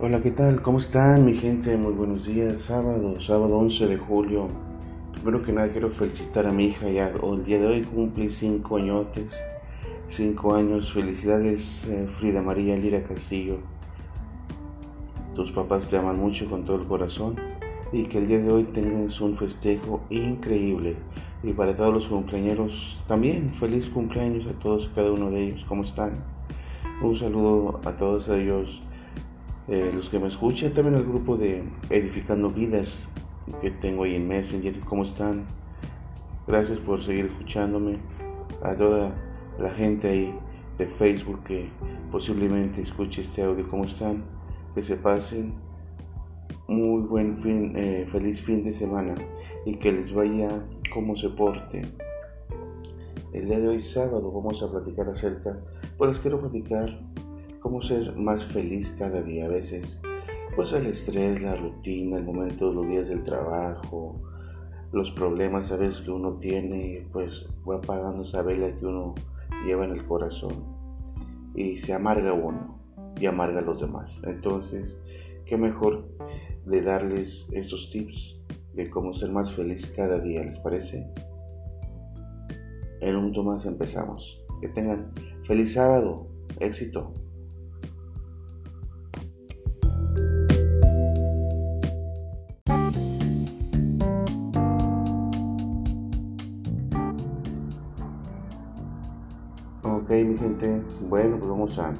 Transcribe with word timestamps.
Hola, 0.00 0.22
¿qué 0.22 0.30
tal? 0.30 0.62
¿Cómo 0.62 0.78
están 0.78 1.24
mi 1.24 1.34
gente? 1.34 1.76
Muy 1.76 1.92
buenos 1.92 2.24
días. 2.26 2.60
Sábado, 2.60 3.20
sábado 3.20 3.58
11 3.58 3.88
de 3.88 3.96
julio. 3.98 4.46
Primero 5.12 5.42
que 5.42 5.52
nada 5.52 5.70
quiero 5.70 5.90
felicitar 5.90 6.46
a 6.46 6.52
mi 6.52 6.66
hija 6.66 6.88
ya. 6.88 7.08
El 7.08 7.42
día 7.42 7.58
de 7.58 7.66
hoy 7.66 7.82
cumple 7.82 8.28
cinco 8.28 8.76
añotes. 8.76 9.42
Cinco 10.06 10.54
años. 10.54 10.92
Felicidades 10.92 11.84
eh, 11.88 12.06
Frida 12.06 12.42
María 12.42 12.76
Lira 12.76 13.02
Castillo. 13.02 13.58
Tus 15.34 15.50
papás 15.50 15.88
te 15.88 15.96
aman 15.96 16.16
mucho 16.16 16.48
con 16.48 16.64
todo 16.64 16.76
el 16.76 16.86
corazón. 16.86 17.34
Y 17.90 18.04
que 18.04 18.18
el 18.18 18.28
día 18.28 18.38
de 18.38 18.52
hoy 18.52 18.64
tengas 18.66 19.20
un 19.20 19.36
festejo 19.36 20.02
increíble. 20.10 20.94
Y 21.42 21.54
para 21.54 21.74
todos 21.74 21.92
los 21.92 22.06
cumpleaños 22.06 23.02
también. 23.08 23.50
Feliz 23.50 23.88
cumpleaños 23.88 24.46
a 24.46 24.52
todos 24.52 24.88
y 24.92 24.94
cada 24.94 25.10
uno 25.10 25.28
de 25.32 25.42
ellos. 25.42 25.64
¿Cómo 25.64 25.82
están? 25.82 26.22
Un 27.02 27.16
saludo 27.16 27.80
a 27.84 27.96
todos 27.96 28.28
ellos 28.28 28.80
eh, 29.68 29.90
los 29.94 30.08
que 30.08 30.18
me 30.18 30.28
escuchan, 30.28 30.72
también 30.72 30.96
el 30.96 31.04
grupo 31.04 31.36
de 31.36 31.62
Edificando 31.90 32.50
Vidas 32.50 33.06
que 33.60 33.70
tengo 33.70 34.04
ahí 34.04 34.14
en 34.14 34.26
Messenger, 34.26 34.80
¿cómo 34.80 35.02
están? 35.02 35.46
Gracias 36.46 36.80
por 36.80 37.02
seguir 37.02 37.26
escuchándome. 37.26 37.98
A 38.62 38.74
toda 38.74 39.14
la 39.58 39.70
gente 39.70 40.08
ahí 40.08 40.38
de 40.78 40.86
Facebook 40.86 41.42
que 41.44 41.68
posiblemente 42.10 42.80
escuche 42.80 43.20
este 43.20 43.42
audio, 43.42 43.68
¿cómo 43.68 43.84
están? 43.84 44.24
Que 44.74 44.82
se 44.82 44.96
pasen 44.96 45.54
muy 46.66 47.02
buen 47.02 47.36
fin, 47.36 47.74
eh, 47.76 48.06
feliz 48.08 48.42
fin 48.42 48.62
de 48.62 48.72
semana 48.72 49.14
y 49.66 49.76
que 49.76 49.92
les 49.92 50.14
vaya 50.14 50.66
como 50.92 51.16
se 51.16 51.28
porte. 51.30 51.82
El 53.32 53.46
día 53.46 53.58
de 53.58 53.68
hoy 53.68 53.82
sábado 53.82 54.32
vamos 54.32 54.62
a 54.62 54.70
platicar 54.70 55.08
acerca, 55.08 55.60
pues 55.96 56.18
quiero 56.18 56.40
platicar 56.40 56.98
cómo 57.60 57.80
ser 57.82 58.16
más 58.16 58.46
feliz 58.46 58.94
cada 58.98 59.22
día. 59.22 59.46
A 59.46 59.48
veces, 59.48 60.00
pues 60.56 60.72
el 60.72 60.86
estrés, 60.86 61.42
la 61.42 61.56
rutina, 61.56 62.18
el 62.18 62.24
momento 62.24 62.68
de 62.68 62.74
los 62.74 62.88
días 62.88 63.08
del 63.08 63.22
trabajo, 63.22 64.20
los 64.92 65.10
problemas 65.10 65.70
a 65.72 65.76
veces 65.76 66.00
que 66.00 66.10
uno 66.10 66.38
tiene, 66.38 67.06
pues 67.12 67.48
va 67.68 67.76
apagando 67.76 68.22
esa 68.22 68.42
vela 68.42 68.74
que 68.74 68.86
uno 68.86 69.14
lleva 69.64 69.84
en 69.84 69.92
el 69.92 70.06
corazón 70.06 70.64
y 71.54 71.76
se 71.76 71.92
amarga 71.92 72.32
uno 72.32 72.78
y 73.20 73.26
amarga 73.26 73.60
a 73.60 73.62
los 73.62 73.80
demás. 73.80 74.22
Entonces, 74.26 75.02
qué 75.44 75.56
mejor 75.56 76.08
de 76.64 76.82
darles 76.82 77.48
estos 77.52 77.90
tips 77.90 78.40
de 78.74 78.88
cómo 78.88 79.12
ser 79.12 79.32
más 79.32 79.52
feliz 79.52 79.86
cada 79.94 80.20
día, 80.20 80.42
¿les 80.44 80.58
parece? 80.58 81.06
En 83.00 83.10
un 83.10 83.22
momento 83.22 83.42
más 83.42 83.66
empezamos. 83.66 84.44
Que 84.60 84.68
tengan 84.68 85.12
feliz 85.42 85.74
sábado, 85.74 86.28
éxito. 86.60 87.12
Ok, 100.08 100.14
mi 100.24 100.38
gente, 100.38 100.82
bueno, 101.06 101.36
pues 101.36 101.50
vamos 101.50 101.78
a 101.78 101.92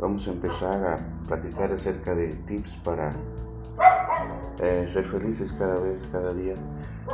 vamos 0.00 0.26
a 0.26 0.30
empezar 0.30 0.86
a 0.86 0.98
platicar 1.28 1.70
acerca 1.70 2.14
de 2.14 2.28
tips 2.46 2.76
para 2.76 3.12
eh, 4.58 4.86
ser 4.88 5.04
felices 5.04 5.52
cada 5.52 5.78
vez, 5.80 6.08
cada 6.10 6.32
día. 6.32 6.54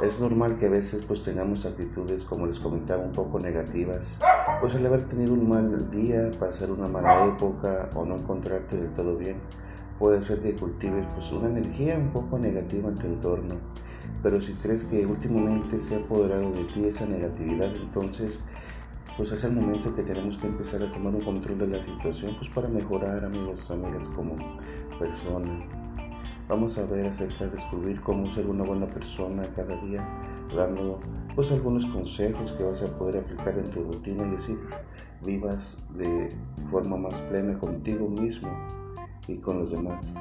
Es 0.01 0.21
normal 0.21 0.59
que 0.59 0.67
a 0.67 0.69
veces 0.69 1.05
pues 1.05 1.25
tengamos 1.25 1.67
actitudes, 1.67 2.25
como 2.25 2.47
les 2.47 2.61
comentaba, 2.61 3.03
un 3.03 3.11
poco 3.11 3.41
negativas. 3.41 4.17
Pues 4.61 4.77
al 4.77 4.87
haber 4.87 5.07
tenido 5.07 5.33
un 5.33 5.49
mal 5.49 5.91
día, 5.91 6.31
pasar 6.39 6.71
una 6.71 6.87
mala 6.87 7.27
época 7.27 7.91
o 7.97 8.05
no 8.05 8.15
encontrarte 8.15 8.77
del 8.77 8.95
todo 8.95 9.17
bien, 9.17 9.39
puede 9.99 10.23
ser 10.23 10.39
que 10.41 10.55
cultives 10.55 11.05
pues 11.17 11.33
una 11.33 11.49
energía 11.49 11.99
un 11.99 12.11
poco 12.11 12.39
negativa 12.39 12.91
en 12.91 12.99
tu 12.99 13.09
entorno. 13.09 13.57
Pero 14.23 14.41
si 14.41 14.53
crees 14.55 14.85
que 14.85 15.07
últimamente 15.07 15.81
se 15.81 15.95
ha 15.95 15.99
apoderado 15.99 16.51
de 16.53 16.65
ti 16.65 16.85
esa 16.85 17.07
negatividad, 17.07 17.75
entonces 17.77 18.41
pues 19.17 19.33
es 19.33 19.43
el 19.43 19.53
momento 19.53 19.95
que 19.97 20.05
tenemos 20.05 20.39
que 20.39 20.47
empezar 20.47 20.81
a 20.81 20.93
tomar 20.93 21.13
un 21.13 21.23
control 21.23 21.59
de 21.59 21.67
la 21.67 21.83
situación 21.83 22.37
pues 22.37 22.49
para 22.51 22.69
mejorar 22.69 23.25
amigos, 23.25 23.69
amigas 23.71 24.07
como 24.15 24.37
persona. 24.97 25.65
Vamos 26.49 26.79
a 26.79 26.87
ver 26.87 27.07
acerca 27.07 27.47
de 27.47 27.51
descubrir 27.51 28.01
cómo 28.01 28.31
ser 28.33 28.47
una 28.47 28.65
buena 28.65 28.87
persona 28.87 29.53
cada 29.55 29.77
día, 29.83 30.09
dando 30.57 31.01
pues 31.35 31.51
algunos 31.51 31.85
consejos 31.87 32.53
que 32.53 32.63
vas 32.63 32.83
a 32.83 32.97
poder 32.97 33.19
aplicar 33.19 33.59
en 33.59 33.71
tu 33.71 33.83
rutina 33.83 34.25
y 34.33 34.37
así 34.37 34.57
vivas 35.25 35.77
de 35.95 36.31
forma 36.71 36.97
más 36.97 37.21
plena 37.23 37.59
contigo 37.59 38.09
mismo 38.09 38.49
y 39.27 39.39
con 39.39 39.59
los 39.59 39.73
demás. 39.73 40.15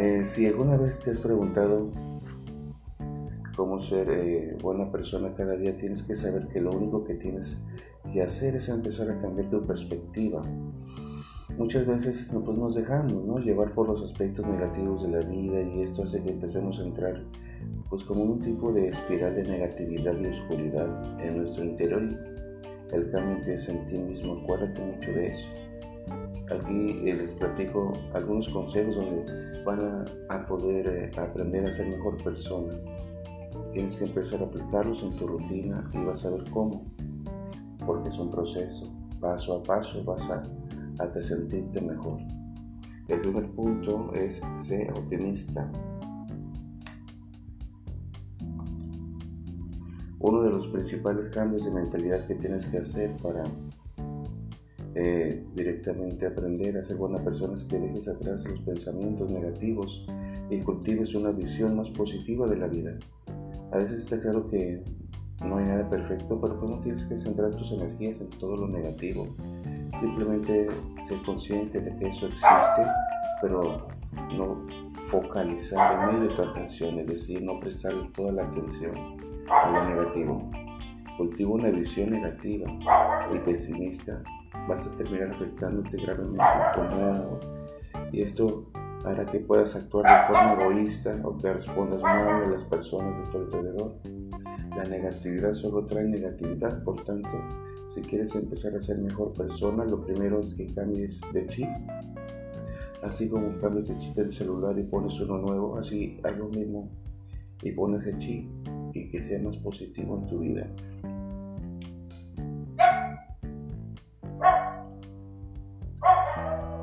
Eh, 0.00 0.24
si 0.24 0.46
alguna 0.46 0.78
vez 0.78 0.98
te 1.00 1.10
has 1.10 1.18
preguntado 1.18 1.90
cómo 3.54 3.80
ser 3.80 4.08
eh, 4.08 4.56
buena 4.62 4.90
persona 4.90 5.34
cada 5.34 5.56
día, 5.56 5.76
tienes 5.76 6.02
que 6.02 6.14
saber 6.14 6.48
que 6.48 6.62
lo 6.62 6.70
único 6.70 7.04
que 7.04 7.16
tienes 7.16 7.58
que 8.10 8.22
hacer 8.22 8.56
es 8.56 8.70
empezar 8.70 9.10
a 9.10 9.20
cambiar 9.20 9.50
tu 9.50 9.66
perspectiva. 9.66 10.40
Muchas 11.58 11.86
veces 11.86 12.30
pues, 12.32 12.56
nos 12.56 12.74
dejamos 12.76 13.26
¿no? 13.26 13.40
llevar 13.40 13.74
por 13.74 13.88
los 13.88 14.02
aspectos 14.02 14.46
negativos 14.46 15.02
de 15.02 15.10
la 15.10 15.20
vida 15.20 15.60
y 15.60 15.82
esto 15.82 16.04
hace 16.04 16.22
que 16.22 16.30
empecemos 16.30 16.80
a 16.80 16.84
entrar 16.84 17.22
pues 17.90 18.02
como 18.04 18.24
un 18.24 18.40
tipo 18.40 18.72
de 18.72 18.88
espiral 18.88 19.34
de 19.34 19.42
negatividad 19.42 20.18
y 20.18 20.28
oscuridad 20.28 21.20
en 21.20 21.36
nuestro 21.36 21.62
interior. 21.62 22.08
El 22.90 23.10
cambio 23.10 23.36
empieza 23.36 23.72
en 23.72 23.84
ti 23.84 23.98
mismo, 23.98 24.40
acuérdate 24.40 24.80
mucho 24.80 25.12
de 25.12 25.26
eso. 25.26 25.46
Aquí 26.50 27.08
eh, 27.08 27.14
les 27.14 27.32
platico 27.32 27.92
algunos 28.12 28.48
consejos 28.48 28.96
donde 28.96 29.62
van 29.64 30.04
a, 30.28 30.46
poder 30.46 30.88
eh, 30.88 31.10
aprender 31.20 31.64
a 31.66 31.72
ser 31.72 31.88
mejor 31.88 32.16
persona. 32.22 32.74
Tienes 33.70 33.94
que 33.94 34.04
empezar 34.04 34.40
a 34.40 34.46
aplicarlos 34.46 35.02
en 35.04 35.16
tu 35.16 35.28
rutina 35.28 35.88
y 35.92 35.98
vas 35.98 36.24
a 36.24 36.30
ver 36.30 36.44
cómo. 36.50 36.86
Porque 37.86 38.08
es 38.08 38.18
un 38.18 38.30
proceso. 38.32 38.92
Paso 39.20 39.58
a 39.58 39.62
paso 39.62 40.02
vas 40.04 40.28
a, 40.28 40.42
a 40.98 41.12
te 41.12 41.22
sentirte 41.22 41.80
mejor. 41.80 42.18
El 43.06 43.20
primer 43.20 43.48
punto 43.50 44.12
es 44.14 44.42
ser 44.56 44.92
optimista. 44.92 45.70
Uno 50.18 50.42
de 50.42 50.50
los 50.50 50.66
principales 50.68 51.28
cambios 51.28 51.64
de 51.64 51.70
mentalidad 51.70 52.26
que 52.26 52.34
tienes 52.34 52.66
que 52.66 52.78
hacer 52.78 53.16
para 53.18 53.44
eh, 54.94 55.44
directamente 55.54 56.26
aprender 56.26 56.76
a 56.76 56.82
ser 56.82 56.96
buena 56.96 57.22
persona 57.22 57.54
es 57.54 57.64
que 57.64 57.78
dejes 57.78 58.08
atrás 58.08 58.48
los 58.48 58.60
pensamientos 58.60 59.30
negativos 59.30 60.04
y 60.50 60.58
cultives 60.60 61.14
una 61.14 61.30
visión 61.30 61.76
más 61.76 61.90
positiva 61.90 62.48
de 62.48 62.56
la 62.56 62.66
vida. 62.66 62.98
A 63.70 63.78
veces 63.78 64.00
está 64.00 64.20
claro 64.20 64.48
que 64.48 64.82
no 65.44 65.58
hay 65.58 65.64
nada 65.64 65.88
perfecto, 65.88 66.40
pero 66.40 66.58
pues 66.58 66.70
no 66.70 66.78
tienes 66.80 67.04
que 67.04 67.16
centrar 67.16 67.54
tus 67.54 67.70
energías 67.70 68.20
en 68.20 68.30
todo 68.30 68.56
lo 68.56 68.66
negativo. 68.66 69.28
Simplemente 70.00 70.66
ser 71.02 71.22
consciente 71.22 71.80
de 71.80 71.96
que 71.96 72.08
eso 72.08 72.26
existe, 72.26 72.86
pero 73.40 73.86
no 74.36 74.66
focalizar 75.06 76.14
en 76.14 76.28
de 76.28 76.34
tu 76.34 76.42
atención, 76.42 76.98
es 76.98 77.06
decir, 77.06 77.42
no 77.42 77.60
prestar 77.60 77.94
toda 78.12 78.32
la 78.32 78.42
atención 78.44 78.94
a 79.48 79.70
lo 79.70 79.88
negativo. 79.88 80.50
Cultiva 81.16 81.50
una 81.50 81.70
visión 81.70 82.10
negativa 82.10 82.70
y 83.32 83.38
pesimista 83.40 84.22
vas 84.68 84.86
a 84.86 84.96
terminar 84.96 85.30
afectándote 85.32 85.96
gravemente 85.98 86.44
como 86.74 87.38
y 88.12 88.22
esto 88.22 88.70
hará 89.04 89.24
que 89.24 89.40
puedas 89.40 89.74
actuar 89.76 90.04
de 90.04 90.26
forma 90.26 90.62
egoísta 90.62 91.20
o 91.24 91.36
que 91.36 91.52
respondas 91.52 92.00
mal 92.02 92.28
a 92.28 92.46
las 92.48 92.64
personas 92.64 93.18
de 93.18 93.26
tu 93.26 93.38
alrededor. 93.38 93.94
La 94.76 94.84
negatividad 94.84 95.52
solo 95.52 95.84
trae 95.86 96.04
negatividad, 96.04 96.82
por 96.84 97.02
tanto, 97.04 97.30
si 97.88 98.02
quieres 98.02 98.34
empezar 98.34 98.74
a 98.76 98.80
ser 98.80 98.98
mejor 98.98 99.32
persona, 99.32 99.84
lo 99.84 100.00
primero 100.00 100.40
es 100.40 100.54
que 100.54 100.66
cambies 100.66 101.20
de 101.32 101.46
chip. 101.46 101.68
Así 103.02 103.28
como 103.28 103.56
cambias 103.58 103.88
de 103.88 103.96
chip 103.96 104.14
del 104.14 104.28
celular 104.28 104.78
y 104.78 104.82
pones 104.82 105.18
uno 105.20 105.38
nuevo, 105.38 105.78
así 105.78 106.20
haz 106.22 106.36
lo 106.36 106.48
mismo 106.48 106.88
y 107.62 107.72
pones 107.72 108.06
el 108.06 108.18
chip 108.18 108.46
y 108.92 109.10
que 109.10 109.22
sea 109.22 109.40
más 109.40 109.56
positivo 109.56 110.18
en 110.18 110.26
tu 110.26 110.38
vida. 110.40 110.66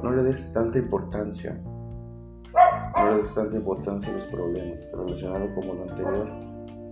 No 0.08 0.16
le 0.16 0.24
des 0.24 0.54
tanta 0.54 0.80
importancia. 0.80 1.62
No 2.96 3.10
le 3.10 3.22
des 3.24 3.34
tanta 3.34 3.58
importancia 3.58 4.10
a 4.10 4.16
los 4.16 4.24
problemas 4.28 4.90
relacionados 4.94 5.50
como 5.54 5.74
lo 5.74 5.82
anterior. 5.84 6.30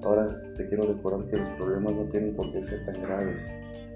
Ahora 0.04 0.28
te 0.58 0.68
quiero 0.68 0.84
recordar 0.84 1.26
que 1.30 1.38
los 1.38 1.48
problemas 1.52 1.96
no 1.96 2.04
tienen 2.10 2.36
por 2.36 2.52
qué 2.52 2.62
ser 2.62 2.84
tan 2.84 3.02
graves. 3.02 3.50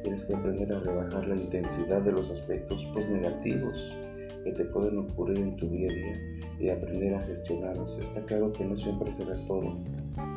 Tienes 0.04 0.24
que 0.24 0.34
aprender 0.34 0.72
a 0.72 0.80
rebajar 0.80 1.28
la 1.28 1.36
intensidad 1.36 2.02
de 2.02 2.14
los 2.14 2.32
aspectos 2.32 2.88
pues, 2.94 3.10
negativos 3.10 3.94
que 4.46 4.54
te 4.54 4.64
pueden 4.64 5.00
ocurrir 5.00 5.40
en 5.40 5.58
tu 5.58 5.68
día 5.68 5.90
a 5.90 5.94
día 5.94 6.16
y 6.58 6.70
aprender 6.70 7.16
a 7.16 7.22
gestionarlos. 7.24 8.00
Está 8.00 8.24
claro 8.24 8.54
que 8.54 8.64
no 8.64 8.78
siempre 8.78 9.12
será 9.12 9.36
todo, 9.48 9.76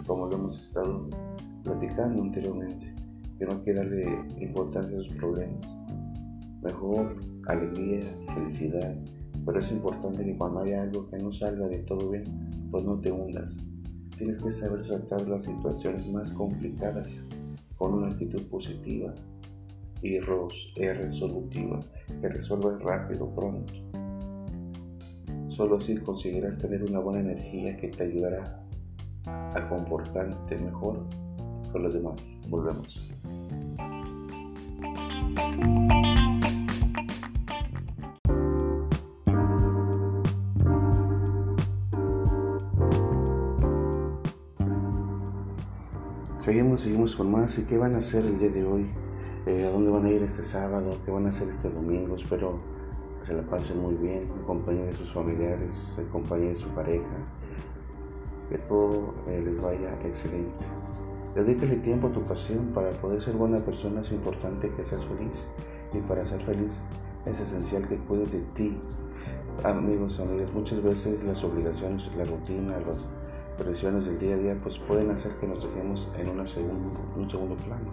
como 0.08 0.26
lo 0.26 0.34
hemos 0.34 0.60
estado 0.60 1.08
platicando 1.62 2.20
anteriormente. 2.20 2.92
que 3.38 3.46
no 3.46 3.52
hay 3.52 3.60
que 3.60 3.74
darle 3.74 4.04
importancia 4.38 4.96
a 4.96 5.00
esos 5.00 5.14
problemas. 5.14 5.64
Mejor 6.62 7.16
alegría, 7.48 8.04
felicidad, 8.34 8.94
pero 9.44 9.60
es 9.60 9.72
importante 9.72 10.24
que 10.24 10.36
cuando 10.36 10.60
haya 10.60 10.82
algo 10.82 11.08
que 11.08 11.18
no 11.18 11.32
salga 11.32 11.66
de 11.66 11.78
todo 11.78 12.10
bien, 12.10 12.24
pues 12.70 12.84
no 12.84 13.00
te 13.00 13.10
hundas. 13.10 13.58
Tienes 14.16 14.38
que 14.38 14.52
saber 14.52 14.82
tratar 14.82 15.28
las 15.28 15.44
situaciones 15.44 16.08
más 16.12 16.32
complicadas 16.32 17.24
con 17.76 17.94
una 17.94 18.08
actitud 18.08 18.42
positiva 18.48 19.12
y 20.02 20.18
resolutiva, 20.20 21.80
que 22.20 22.28
resuelvas 22.28 22.80
rápido, 22.82 23.28
pronto. 23.34 23.72
Solo 25.48 25.76
así 25.76 25.96
conseguirás 25.96 26.60
tener 26.60 26.82
una 26.84 27.00
buena 27.00 27.20
energía 27.20 27.76
que 27.76 27.88
te 27.88 28.04
ayudará 28.04 28.64
a 29.26 29.68
comportarte 29.68 30.56
mejor 30.58 31.06
con 31.72 31.82
los 31.82 31.94
demás. 31.94 32.36
Volvemos. 32.48 33.12
Seguimos, 46.42 46.80
seguimos 46.80 47.14
con 47.14 47.30
más. 47.30 47.56
¿Y 47.60 47.62
qué 47.62 47.78
van 47.78 47.94
a 47.94 47.98
hacer 47.98 48.26
el 48.26 48.36
día 48.36 48.48
de 48.48 48.64
hoy? 48.64 48.90
Eh, 49.46 49.64
¿A 49.64 49.70
dónde 49.70 49.92
van 49.92 50.06
a 50.06 50.10
ir 50.10 50.24
este 50.24 50.42
sábado? 50.42 50.98
¿Qué 51.04 51.12
van 51.12 51.26
a 51.26 51.28
hacer 51.28 51.48
este 51.48 51.70
domingo? 51.70 52.16
Espero 52.16 52.58
que 53.20 53.26
se 53.26 53.34
la 53.34 53.42
pasen 53.42 53.80
muy 53.80 53.94
bien 53.94 54.28
en 54.28 54.42
compañía 54.44 54.86
de 54.86 54.92
sus 54.92 55.12
familiares, 55.12 55.96
en 55.96 56.40
de 56.40 56.54
su 56.56 56.68
pareja. 56.70 57.06
Que 58.48 58.58
todo 58.58 59.14
eh, 59.28 59.40
les 59.44 59.62
vaya 59.62 59.96
excelente. 60.04 60.64
Dedícale 61.36 61.76
tiempo 61.76 62.08
a 62.08 62.12
tu 62.12 62.22
pasión 62.22 62.72
para 62.74 62.90
poder 62.90 63.22
ser 63.22 63.34
buena 63.34 63.58
persona. 63.58 64.00
Es 64.00 64.10
importante 64.10 64.68
que 64.72 64.84
seas 64.84 65.04
feliz. 65.04 65.46
Y 65.94 65.98
para 65.98 66.26
ser 66.26 66.40
feliz 66.40 66.80
es 67.24 67.38
esencial 67.38 67.86
que 67.86 67.98
cuides 67.98 68.32
de 68.32 68.40
ti. 68.52 68.80
Amigos, 69.62 70.18
amigas, 70.18 70.52
muchas 70.52 70.82
veces 70.82 71.22
las 71.22 71.44
obligaciones, 71.44 72.10
la 72.18 72.24
rutina, 72.24 72.80
los 72.80 73.06
presiones 73.58 74.06
del 74.06 74.18
día 74.18 74.34
a 74.34 74.38
día 74.38 74.58
pues 74.62 74.78
pueden 74.78 75.10
hacer 75.10 75.32
que 75.36 75.46
nos 75.46 75.62
dejemos 75.62 76.08
en 76.18 76.28
una 76.28 76.46
segundo, 76.46 76.92
un 77.16 77.28
segundo 77.28 77.56
plano. 77.56 77.90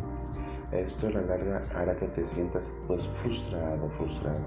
Esto 0.72 1.08
a 1.08 1.12
la 1.12 1.22
larga 1.22 1.64
hará 1.76 1.96
que 1.96 2.08
te 2.08 2.26
sientas 2.26 2.70
pues 2.88 3.08
frustrado, 3.08 3.90
frustrada 3.98 4.46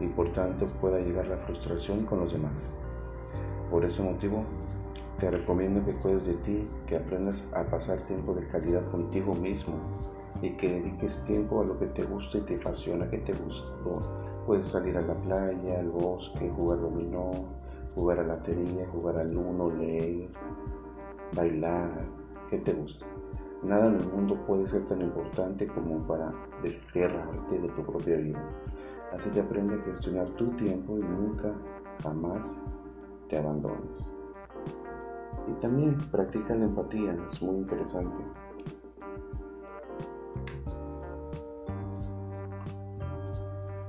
y 0.00 0.06
por 0.06 0.32
tanto 0.32 0.66
pueda 0.66 0.98
llegar 0.98 1.26
la 1.26 1.36
frustración 1.38 2.04
con 2.04 2.20
los 2.20 2.32
demás. 2.32 2.70
Por 3.70 3.84
ese 3.84 4.02
motivo 4.02 4.44
te 5.18 5.30
recomiendo 5.30 5.84
que 5.84 5.92
cuides 5.92 6.26
de 6.26 6.34
ti, 6.34 6.68
que 6.86 6.96
aprendas 6.96 7.44
a 7.52 7.64
pasar 7.64 8.02
tiempo 8.02 8.34
de 8.34 8.46
calidad 8.46 8.90
contigo 8.90 9.34
mismo 9.34 9.74
y 10.42 10.50
que 10.52 10.80
dediques 10.80 11.22
tiempo 11.22 11.60
a 11.60 11.64
lo 11.64 11.78
que 11.78 11.86
te 11.86 12.04
gusta 12.04 12.38
y 12.38 12.40
te 12.40 12.56
apasiona, 12.56 13.08
que 13.08 13.18
te 13.18 13.34
gusta. 13.34 13.70
Puedes 14.46 14.66
salir 14.66 14.96
a 14.96 15.02
la 15.02 15.14
playa, 15.14 15.78
al 15.78 15.90
bosque, 15.90 16.50
jugar 16.56 16.80
dominó, 16.80 17.59
jugar 17.94 18.20
a 18.20 18.22
la 18.22 18.36
lotería, 18.36 18.88
jugar 18.92 19.18
al 19.18 19.36
uno, 19.36 19.70
leer, 19.70 20.30
bailar, 21.34 22.06
¿qué 22.48 22.58
te 22.58 22.72
gusta? 22.72 23.06
Nada 23.62 23.88
en 23.88 23.96
el 23.96 24.08
mundo 24.08 24.36
puede 24.46 24.66
ser 24.66 24.86
tan 24.86 25.02
importante 25.02 25.66
como 25.66 26.06
para 26.06 26.32
desterrarte 26.62 27.60
de 27.60 27.68
tu 27.68 27.84
propia 27.84 28.16
vida. 28.16 28.42
Así 29.12 29.30
que 29.30 29.40
aprende 29.40 29.74
a 29.74 29.78
gestionar 29.78 30.28
tu 30.30 30.48
tiempo 30.50 30.96
y 30.98 31.02
nunca, 31.02 31.52
jamás 32.02 32.64
te 33.28 33.36
abandones. 33.36 34.12
Y 35.48 35.52
también 35.54 35.98
practica 36.10 36.54
la 36.54 36.64
empatía, 36.64 37.16
es 37.26 37.42
muy 37.42 37.56
interesante. 37.56 38.22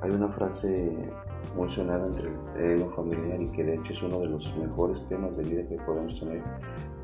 Hay 0.02 0.10
una 0.10 0.28
frase 0.30 1.14
muy 1.56 1.70
sonada 1.70 2.06
entre 2.06 2.30
el 2.30 2.38
seno 2.38 2.90
familiar 2.92 3.42
y 3.42 3.50
que 3.52 3.64
de 3.64 3.76
hecho 3.76 3.94
es 3.94 4.04
uno 4.04 4.20
de 4.20 4.28
los 4.28 4.56
mejores 4.58 5.08
temas 5.08 5.36
de 5.36 5.44
vida 5.44 5.68
que 5.68 5.76
podemos 5.78 6.20
tener, 6.20 6.44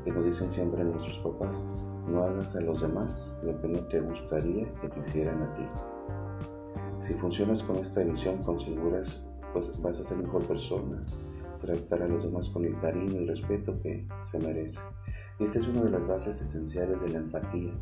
que 0.04 0.12
nos 0.12 0.24
dicen 0.24 0.50
siempre 0.50 0.84
nuestros 0.84 1.18
papás, 1.18 1.64
no 2.06 2.22
hagas 2.22 2.56
a 2.56 2.60
los 2.60 2.80
demás 2.80 3.36
lo 3.42 3.60
que 3.60 3.68
no 3.68 3.80
te 3.88 4.00
gustaría 4.00 4.72
que 4.80 4.88
te 4.88 5.00
hicieran 5.00 5.42
a 5.42 5.54
ti. 5.54 5.66
Si 7.00 7.14
funcionas 7.14 7.62
con 7.62 7.76
esta 7.76 8.02
visión, 8.02 8.42
conseguirás, 8.42 9.24
pues 9.52 9.80
vas 9.80 10.00
a 10.00 10.04
ser 10.04 10.18
mejor 10.18 10.46
persona, 10.46 11.00
tratar 11.60 12.02
a 12.02 12.08
los 12.08 12.24
demás 12.24 12.48
con 12.48 12.64
el 12.64 12.78
cariño 12.80 13.20
y 13.20 13.26
respeto 13.26 13.80
que 13.82 14.06
se 14.22 14.38
merece. 14.38 14.80
Y 15.38 15.44
esta 15.44 15.58
es 15.60 15.68
una 15.68 15.82
de 15.82 15.90
las 15.90 16.06
bases 16.06 16.40
esenciales 16.40 17.02
de 17.02 17.10
la 17.10 17.18
empatía, 17.18 17.72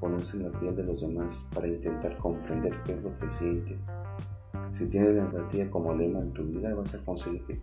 ponerse 0.00 0.36
en 0.36 0.50
la 0.50 0.58
piel 0.58 0.76
de 0.76 0.84
los 0.84 1.00
demás 1.00 1.46
para 1.54 1.68
intentar 1.68 2.18
comprender 2.18 2.82
qué 2.84 2.92
es 2.92 3.02
lo 3.02 3.16
que 3.18 3.28
sienten 3.30 3.80
si 4.72 4.86
tienes 4.86 5.14
la 5.14 5.22
empatía 5.22 5.70
como 5.70 5.94
lema 5.94 6.20
en 6.20 6.32
tu 6.32 6.44
vida, 6.44 6.74
vas 6.74 6.94
a 6.94 7.04
conseguir 7.04 7.62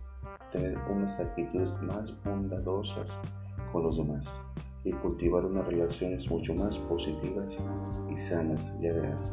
tener 0.50 0.76
unas 0.90 1.18
actitudes 1.20 1.70
más 1.82 2.14
bondadosas 2.24 3.20
con 3.72 3.84
los 3.84 3.96
demás 3.96 4.42
y 4.84 4.92
cultivar 4.92 5.44
unas 5.46 5.66
relaciones 5.66 6.30
mucho 6.30 6.54
más 6.54 6.78
positivas 6.78 7.58
y 8.10 8.16
sanas, 8.16 8.78
ya 8.80 8.92
verás. 8.92 9.32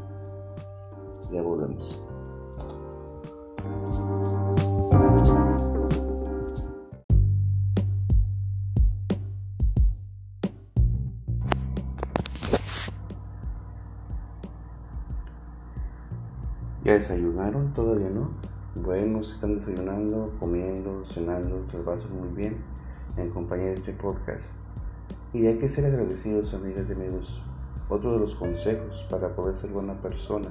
Ya 1.31 1.41
volvemos. 1.41 2.01
¿Ya 16.91 16.95
desayunaron? 16.95 17.71
Todavía 17.71 18.09
no. 18.09 18.31
Bueno, 18.75 19.23
se 19.23 19.31
están 19.31 19.53
desayunando, 19.53 20.33
comiendo, 20.41 21.05
cenando, 21.05 21.63
se 21.65 21.77
muy 21.77 22.27
bien 22.35 22.57
en 23.15 23.29
compañía 23.29 23.67
de 23.67 23.75
este 23.75 23.93
podcast. 23.93 24.49
Y 25.31 25.47
hay 25.47 25.57
que 25.57 25.69
ser 25.69 25.85
agradecidos, 25.85 26.53
amigas 26.53 26.89
y 26.89 26.91
amigos. 26.91 27.41
Otro 27.88 28.11
de 28.11 28.19
los 28.19 28.35
consejos 28.35 29.05
para 29.09 29.33
poder 29.33 29.55
ser 29.55 29.69
buena 29.69 30.01
persona 30.01 30.49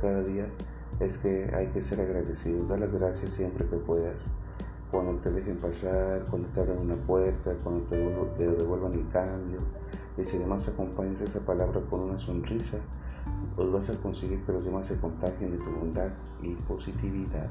cada 0.00 0.22
día 0.22 0.46
es 1.00 1.18
que 1.18 1.50
hay 1.52 1.66
que 1.66 1.82
ser 1.82 2.00
agradecidos. 2.00 2.68
Dar 2.68 2.78
las 2.78 2.94
gracias 2.94 3.32
siempre 3.32 3.66
que 3.66 3.76
puedas. 3.78 4.22
Cuando 4.92 5.20
te 5.22 5.32
dejen 5.32 5.56
pasar, 5.56 6.24
cuando 6.30 6.46
te 6.50 6.60
abran 6.60 6.78
una 6.78 6.94
puerta, 6.94 7.52
cuando 7.64 7.82
te 8.36 8.46
devuelvan 8.46 8.92
el 8.92 9.08
cambio. 9.08 9.58
Y 10.16 10.24
si 10.24 10.36
además 10.36 10.68
acompañas 10.68 11.20
esa 11.20 11.40
palabra 11.40 11.80
con 11.90 11.98
una 11.98 12.18
sonrisa, 12.20 12.78
pues 13.56 13.70
vas 13.70 13.90
a 13.90 13.96
conseguir 13.96 14.44
que 14.44 14.52
los 14.52 14.64
demás 14.64 14.86
se 14.86 14.98
contagien 14.98 15.52
de 15.52 15.58
tu 15.58 15.70
bondad 15.70 16.10
y 16.42 16.54
positividad. 16.54 17.48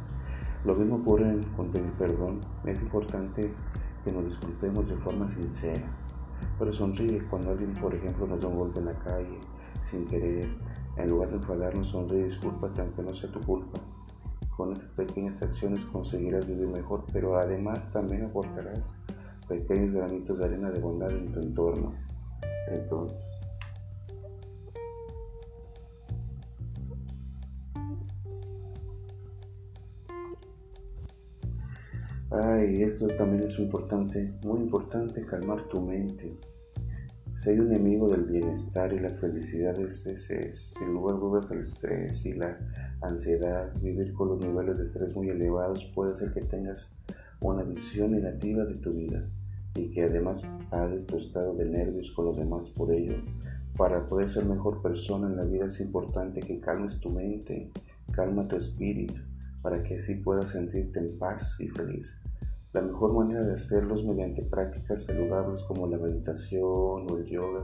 Lo 0.65 0.75
mismo 0.75 0.95
ocurre 0.95 1.37
con 1.55 1.69
pedir 1.71 1.91
perdón. 1.93 2.41
Es 2.65 2.81
importante 2.81 3.51
que 4.03 4.11
nos 4.11 4.25
disculpemos 4.25 4.87
de 4.89 4.95
forma 4.95 5.27
sincera. 5.27 5.83
Pero 6.59 6.73
sonríe 6.73 7.25
cuando 7.29 7.51
alguien, 7.51 7.73
por 7.73 7.93
ejemplo, 7.93 8.27
nos 8.27 8.41
da 8.41 8.47
un 8.47 8.57
golpe 8.57 8.79
en 8.79 8.85
la 8.85 8.97
calle 8.99 9.37
sin 9.83 10.05
querer. 10.05 10.49
En 10.97 11.09
lugar 11.09 11.29
de 11.29 11.37
enfadarnos, 11.37 11.89
sonríe 11.89 12.21
y 12.21 12.23
discúlpate 12.25 12.81
aunque 12.81 13.01
no 13.01 13.13
sea 13.13 13.31
tu 13.31 13.39
culpa. 13.41 13.79
Con 14.55 14.71
estas 14.71 14.91
pequeñas 14.91 15.41
acciones 15.41 15.85
conseguirás 15.85 16.45
vivir 16.45 16.67
mejor, 16.67 17.05
pero 17.11 17.37
además 17.37 17.91
también 17.91 18.25
aportarás 18.25 18.93
pequeños 19.47 19.93
granitos 19.93 20.37
de 20.37 20.45
arena 20.45 20.69
de 20.69 20.79
bondad 20.79 21.11
en 21.11 21.31
tu 21.31 21.39
entorno. 21.39 21.93
Entonces, 22.69 23.17
Ay, 32.35 32.81
esto 32.81 33.05
también 33.09 33.43
es 33.43 33.59
importante, 33.59 34.33
muy 34.43 34.61
importante, 34.61 35.23
calmar 35.23 35.65
tu 35.65 35.79
mente. 35.79 36.35
Ser 37.35 37.61
un 37.61 37.67
enemigo 37.67 38.09
del 38.09 38.23
bienestar 38.23 38.91
y 38.91 38.99
la 38.99 39.11
felicidad 39.11 39.79
es, 39.79 40.01
sin 40.73 40.93
lugar 40.93 41.17
a 41.17 41.19
dudas 41.19 41.51
el 41.51 41.59
estrés 41.59 42.25
y 42.25 42.33
la 42.33 42.57
ansiedad. 43.01 43.71
Vivir 43.79 44.13
con 44.13 44.29
los 44.29 44.39
niveles 44.39 44.79
de 44.79 44.85
estrés 44.85 45.15
muy 45.15 45.29
elevados 45.29 45.85
puede 45.93 46.13
hacer 46.13 46.31
que 46.31 46.41
tengas 46.41 46.95
una 47.39 47.61
visión 47.61 48.09
negativa 48.09 48.65
de 48.65 48.75
tu 48.77 48.93
vida 48.93 49.29
y 49.75 49.91
que 49.91 50.05
además 50.05 50.43
pagues 50.71 51.05
tu 51.05 51.17
estado 51.17 51.53
de 51.53 51.65
nervios 51.65 52.09
con 52.09 52.25
los 52.25 52.37
demás 52.37 52.67
por 52.71 52.91
ello. 52.91 53.13
Para 53.77 54.09
poder 54.09 54.27
ser 54.27 54.45
mejor 54.45 54.81
persona 54.81 55.27
en 55.27 55.37
la 55.37 55.43
vida 55.43 55.67
es 55.67 55.79
importante 55.81 56.41
que 56.41 56.59
calmes 56.59 56.99
tu 56.99 57.11
mente, 57.11 57.69
calma 58.11 58.47
tu 58.47 58.55
espíritu, 58.55 59.21
para 59.63 59.81
que 59.81 59.95
así 59.95 60.15
puedas 60.15 60.49
sentirte 60.49 60.99
en 60.99 61.17
paz 61.17 61.59
y 61.59 61.69
feliz. 61.69 62.21
La 62.73 62.81
mejor 62.81 63.13
manera 63.13 63.43
de 63.43 63.53
hacerlo 63.53 63.95
es 63.95 64.03
mediante 64.03 64.43
prácticas 64.43 65.05
saludables 65.05 65.63
como 65.63 65.87
la 65.87 65.97
meditación 65.97 66.61
o 66.61 67.17
el 67.17 67.25
yoga. 67.25 67.63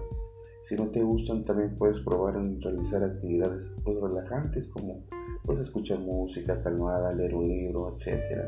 Si 0.64 0.76
no 0.76 0.88
te 0.88 1.04
gustan, 1.04 1.46
también 1.46 1.78
puedes 1.78 2.00
probar 2.00 2.36
en 2.36 2.62
realizar 2.62 3.04
actividades 3.04 3.76
pues, 3.84 4.00
relajantes 4.00 4.68
como 4.68 5.04
pues, 5.44 5.60
escuchar 5.60 6.00
música 6.00 6.62
calmada, 6.62 7.12
leer 7.12 7.36
un 7.36 7.48
libro, 7.48 7.94
etc. 7.94 8.46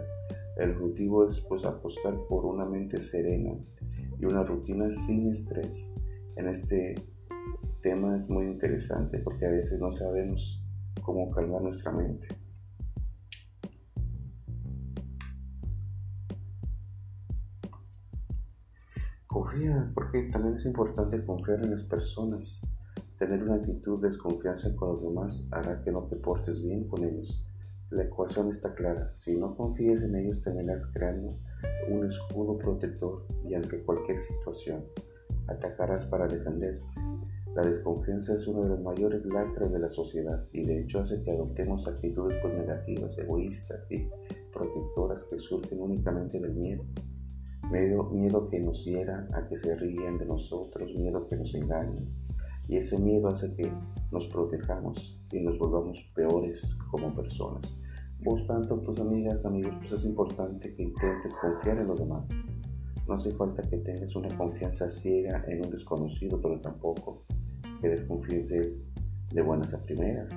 El 0.58 0.72
objetivo 0.72 1.28
es 1.28 1.42
pues, 1.42 1.66
apostar 1.66 2.16
por 2.30 2.46
una 2.46 2.66
mente 2.66 3.02
serena 3.02 3.54
y 4.20 4.26
una 4.26 4.44
rutina 4.44 4.90
sin 4.90 5.30
estrés. 5.30 5.92
En 6.36 6.48
este 6.48 6.96
tema 7.82 8.16
es 8.16 8.30
muy 8.30 8.46
interesante 8.46 9.18
porque 9.18 9.48
a 9.48 9.50
veces 9.50 9.82
no 9.82 9.92
sabemos 9.92 10.64
cómo 11.02 11.32
calmar 11.32 11.64
nuestra 11.64 11.92
mente. 11.92 12.28
Confía, 19.32 19.90
porque 19.94 20.24
también 20.24 20.56
es 20.56 20.66
importante 20.66 21.24
confiar 21.24 21.64
en 21.64 21.72
las 21.72 21.84
personas. 21.84 22.60
Tener 23.18 23.42
una 23.44 23.56
actitud 23.56 24.02
de 24.02 24.10
desconfianza 24.10 24.76
con 24.76 24.90
los 24.90 25.04
demás 25.04 25.48
hará 25.52 25.82
que 25.82 25.90
no 25.90 26.02
te 26.02 26.18
portes 26.18 26.62
bien 26.62 26.90
con 26.90 27.06
ellos. 27.06 27.48
La 27.92 28.04
ecuación 28.04 28.50
está 28.50 28.76
clara. 28.76 29.10
Si 29.16 29.38
no 29.38 29.56
confías 29.56 30.04
en 30.04 30.18
ellos, 30.18 30.42
terminas 30.42 30.86
creando 30.88 31.38
un 31.90 32.06
escudo 32.06 32.58
protector 32.58 33.26
y 33.48 33.54
ante 33.54 33.82
cualquier 33.84 34.18
situación 34.18 34.84
atacarás 35.48 36.04
para 36.04 36.28
defenderte. 36.28 36.84
La 37.56 37.62
desconfianza 37.62 38.34
es 38.34 38.46
uno 38.48 38.64
de 38.64 38.70
los 38.70 38.82
mayores 38.82 39.26
lacras 39.26 39.72
de 39.72 39.80
la 39.80 39.90
sociedad 39.90 40.46
y 40.52 40.66
de 40.66 40.82
hecho 40.82 41.00
hace 41.00 41.24
que 41.24 41.32
adoptemos 41.32 41.88
actitudes 41.88 42.38
pues 42.42 42.54
negativas, 42.54 43.18
egoístas 43.18 43.90
y 43.90 44.10
protectoras 44.52 45.24
que 45.24 45.40
surgen 45.40 45.82
únicamente 45.82 46.38
del 46.38 46.54
miedo. 46.54 46.84
Miedo, 47.72 48.04
miedo 48.10 48.50
que 48.50 48.60
nos 48.60 48.84
hiera 48.84 49.30
a 49.34 49.48
que 49.48 49.56
se 49.56 49.74
ríen 49.78 50.18
de 50.18 50.26
nosotros, 50.26 50.94
miedo 50.94 51.26
que 51.30 51.38
nos 51.38 51.56
engañen. 51.56 52.06
Y 52.68 52.76
ese 52.76 53.00
miedo 53.00 53.30
hace 53.30 53.54
que 53.54 53.72
nos 54.12 54.28
protejamos 54.28 55.18
y 55.32 55.40
nos 55.40 55.58
volvamos 55.58 56.12
peores 56.14 56.76
como 56.90 57.16
personas. 57.16 57.74
Por 58.22 58.46
tanto, 58.46 58.82
tus 58.82 59.00
amigas, 59.00 59.46
amigos, 59.46 59.74
pues 59.80 59.94
es 59.94 60.04
importante 60.04 60.76
que 60.76 60.84
intentes 60.84 61.34
confiar 61.38 61.78
en 61.78 61.88
los 61.88 61.98
demás. 61.98 62.28
No 63.08 63.14
hace 63.14 63.32
falta 63.32 63.64
que 63.64 63.78
tengas 63.78 64.18
una 64.18 64.38
confianza 64.38 64.90
ciega 64.90 65.46
en 65.48 65.64
un 65.64 65.72
desconocido, 65.72 66.42
pero 66.42 66.60
tampoco 66.60 67.24
que 67.80 67.88
desconfíes 67.88 68.50
de 68.50 69.42
buenas 69.42 69.74
a 69.74 69.82
primeras. 69.82 70.30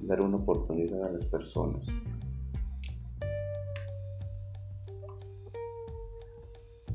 Dar 0.00 0.20
una 0.20 0.36
oportunidad 0.36 1.02
a 1.04 1.10
las 1.10 1.26
personas. 1.26 1.88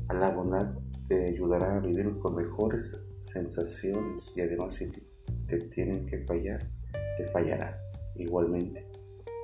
A 0.08 0.14
la 0.14 0.30
bondad 0.30 0.74
te 1.06 1.28
ayudará 1.28 1.76
a 1.76 1.80
vivir 1.80 2.18
con 2.18 2.34
mejores 2.34 3.06
sensaciones 3.20 4.34
y 4.36 4.40
además 4.40 4.74
si 4.76 4.88
te 5.46 5.58
tienen 5.68 6.06
que 6.06 6.20
fallar, 6.20 6.66
te 7.18 7.26
fallará 7.26 7.78
igualmente 8.16 8.86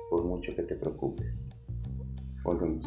por 0.09 0.25
mucho 0.25 0.55
que 0.55 0.63
te 0.63 0.75
preocupes. 0.75 1.47
Volvemos. 2.43 2.83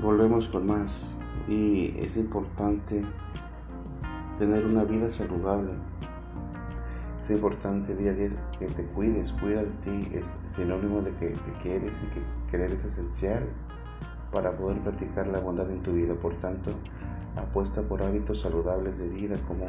Volvemos 0.00 0.48
con 0.48 0.66
más 0.66 1.18
y 1.48 1.98
es 1.98 2.16
importante 2.16 3.04
tener 4.38 4.64
una 4.64 4.84
vida 4.84 5.10
saludable. 5.10 5.72
Es 7.26 7.32
importante 7.32 7.96
día 7.96 8.12
a 8.12 8.14
día 8.14 8.28
que 8.56 8.68
te 8.68 8.84
cuides, 8.84 9.32
cuida 9.32 9.64
de 9.64 9.70
ti, 9.82 10.12
es 10.14 10.36
sinónimo 10.46 11.02
de 11.02 11.10
que 11.16 11.30
te 11.30 11.52
quieres 11.60 12.00
y 12.00 12.06
que 12.14 12.22
querer 12.48 12.70
es 12.70 12.84
esencial 12.84 13.42
para 14.30 14.56
poder 14.56 14.78
practicar 14.78 15.26
la 15.26 15.40
bondad 15.40 15.68
en 15.68 15.82
tu 15.82 15.90
vida. 15.90 16.14
Por 16.14 16.34
tanto, 16.34 16.70
apuesta 17.34 17.82
por 17.82 18.00
hábitos 18.00 18.42
saludables 18.42 19.00
de 19.00 19.08
vida 19.08 19.38
como 19.48 19.66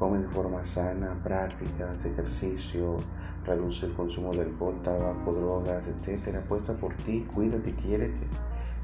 come 0.00 0.18
de 0.18 0.24
forma 0.30 0.64
sana, 0.64 1.16
prácticas, 1.22 2.04
ejercicio, 2.06 2.96
reduce 3.44 3.86
el 3.86 3.92
consumo 3.92 4.32
de 4.32 4.40
alcohol, 4.40 4.82
tabaco, 4.82 5.32
drogas, 5.32 5.86
etc. 5.86 6.38
Apuesta 6.38 6.72
por 6.72 6.92
ti, 6.94 7.24
cuídate, 7.32 7.72
quiérete 7.72 8.26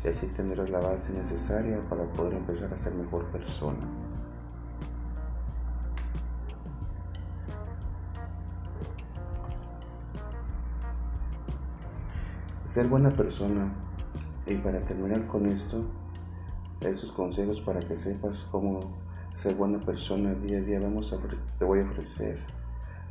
y 0.05 0.07
así 0.07 0.29
tendrás 0.29 0.71
la 0.71 0.79
base 0.79 1.13
necesaria 1.13 1.81
para 1.89 2.05
poder 2.05 2.35
empezar 2.35 2.73
a 2.73 2.79
ser 2.79 2.95
mejor 2.95 3.25
persona. 3.33 4.06
Ser 12.77 12.89
buena 12.89 13.09
persona 13.09 13.73
y 14.47 14.55
para 14.57 14.85
terminar 14.85 15.27
con 15.27 15.47
esto, 15.47 15.83
esos 16.83 17.11
consejos 17.11 17.63
para 17.63 17.81
que 17.81 17.97
sepas 17.97 18.47
cómo 18.51 18.81
ser 19.35 19.55
buena 19.55 19.81
persona 19.81 20.35
día 20.35 20.59
a 20.59 20.61
día, 20.61 20.79
vamos 20.79 21.11
a, 21.15 21.17
te 21.59 21.65
voy 21.65 21.81
a 21.81 21.85
ofrecer 21.85 22.39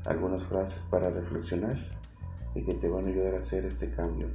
algunas 0.06 0.44
frases 0.44 0.84
para 0.92 1.10
reflexionar 1.10 1.78
y 2.54 2.62
que 2.62 2.76
te 2.76 2.88
van 2.88 3.06
a 3.06 3.08
ayudar 3.08 3.34
a 3.34 3.38
hacer 3.40 3.66
este 3.66 3.90
cambio. 3.90 4.28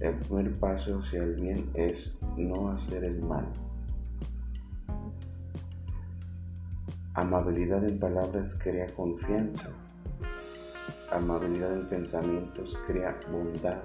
El 0.00 0.14
primer 0.20 0.58
paso 0.58 0.98
hacia 0.98 1.22
el 1.22 1.34
bien 1.34 1.70
es 1.74 2.18
no 2.38 2.70
hacer 2.70 3.04
el 3.04 3.20
mal. 3.20 3.52
Amabilidad 7.12 7.84
en 7.84 7.98
palabras 7.98 8.58
crea 8.58 8.86
confianza. 8.94 9.68
Amabilidad 11.12 11.74
en 11.74 11.86
pensamientos 11.86 12.78
crea 12.86 13.14
bondad. 13.30 13.82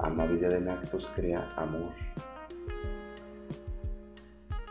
Amabilidad 0.00 0.52
en 0.52 0.68
actos 0.68 1.08
crea 1.16 1.48
amor. 1.56 1.90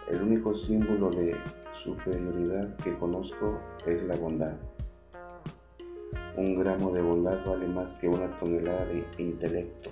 El 0.10 0.22
único 0.22 0.56
símbolo 0.56 1.10
de 1.10 1.36
superioridad 1.74 2.78
que 2.78 2.98
conozco 2.98 3.60
es 3.86 4.04
la 4.04 4.16
bondad. 4.16 4.54
Un 6.38 6.58
gramo 6.58 6.94
de 6.94 7.02
bondad 7.02 7.46
vale 7.46 7.68
más 7.68 7.96
que 7.96 8.08
una 8.08 8.38
tonelada 8.38 8.86
de 8.86 9.06
intelecto. 9.18 9.90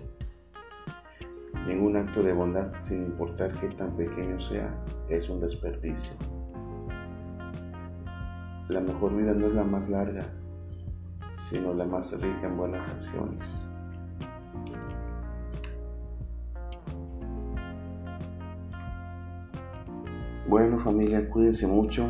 Ningún 1.68 1.98
acto 1.98 2.24
de 2.24 2.32
bondad, 2.32 2.72
sin 2.80 3.04
importar 3.04 3.52
qué 3.60 3.68
tan 3.68 3.92
pequeño 3.98 4.40
sea, 4.40 4.74
es 5.10 5.28
un 5.30 5.42
desperdicio. 5.42 6.14
La 8.70 8.80
mejor 8.80 9.18
vida 9.18 9.34
no 9.34 9.48
es 9.48 9.54
la 9.54 9.66
más 9.66 9.90
larga, 9.90 10.24
sino 11.36 11.74
la 11.74 11.86
más 11.86 12.14
rica 12.22 12.48
en 12.48 12.56
buenas 12.56 12.88
acciones. 12.88 13.66
Bueno 20.48 20.78
familia, 20.78 21.28
cuídense 21.28 21.66
mucho. 21.66 22.06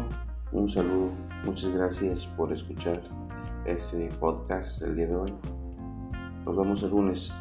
Un 0.51 0.70
saludo. 0.70 1.10
Muchas 1.46 1.74
gracias 1.74 2.27
por 2.27 2.51
escuchar 2.51 3.00
este 3.65 4.10
podcast 4.20 4.82
el 4.82 4.98
día 4.98 5.08
de 5.08 5.15
hoy. 5.15 5.34
Nos 6.46 6.58
vemos 6.58 6.84
el 6.84 6.89
lunes. 6.89 7.34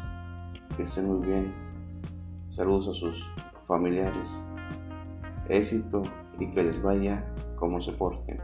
Que 0.77 0.83
estén 0.83 1.07
muy 1.07 1.27
bien. 1.27 1.53
Saludos 2.49 2.87
a 2.87 2.93
sus 2.93 3.29
familiares. 3.67 4.49
Éxito 5.49 6.03
y 6.39 6.49
que 6.51 6.63
les 6.63 6.81
vaya 6.81 7.25
como 7.57 7.81
se 7.81 7.91
porten. 7.91 8.39